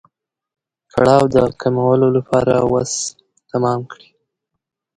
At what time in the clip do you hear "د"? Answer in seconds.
1.35-1.37